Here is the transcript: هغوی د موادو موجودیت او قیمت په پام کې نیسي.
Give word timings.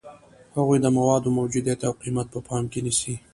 هغوی 0.55 0.77
د 0.81 0.87
موادو 0.97 1.35
موجودیت 1.39 1.79
او 1.87 1.93
قیمت 2.01 2.27
په 2.33 2.39
پام 2.47 2.63
کې 2.71 2.79
نیسي. 2.85 3.15